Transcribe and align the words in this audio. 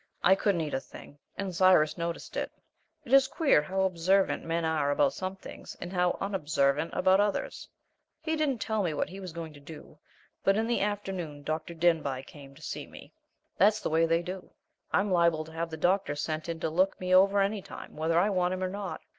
I 0.23 0.33
couldn't 0.33 0.61
eat 0.61 0.73
a 0.73 0.79
thing, 0.79 1.19
and 1.37 1.53
Cyrus 1.53 1.95
noticed 1.95 2.35
it 2.35 2.51
it 3.05 3.13
is 3.13 3.27
queer 3.27 3.61
how 3.61 3.81
observant 3.81 4.43
men 4.43 4.65
are 4.65 4.89
about 4.89 5.13
some 5.13 5.35
things 5.35 5.77
and 5.79 5.93
how 5.93 6.17
unobservant 6.19 6.89
about 6.95 7.19
others. 7.19 7.69
He 8.19 8.35
didn't 8.35 8.57
tell 8.57 8.81
me 8.81 8.95
what 8.95 9.09
he 9.09 9.19
was 9.19 9.31
going 9.31 9.53
to 9.53 9.59
do, 9.59 9.99
but 10.43 10.57
in 10.57 10.65
the 10.65 10.81
afternoon 10.81 11.43
Dr. 11.43 11.75
Denbigh 11.75 12.23
came 12.25 12.55
to 12.55 12.63
see 12.63 12.87
me. 12.87 13.13
That's 13.59 13.79
the 13.79 13.91
way 13.91 14.07
they 14.07 14.23
do 14.23 14.49
I'm 14.91 15.11
liable 15.11 15.45
to 15.45 15.51
have 15.51 15.69
the 15.69 15.77
doctor 15.77 16.15
sent 16.15 16.49
in 16.49 16.59
to 16.61 16.69
look 16.71 16.99
me 16.99 17.13
over 17.13 17.39
any 17.39 17.61
time, 17.61 17.95
whether 17.95 18.17
I 18.17 18.31
want 18.31 18.55
him 18.55 18.63
or 18.63 18.69
not. 18.69 19.01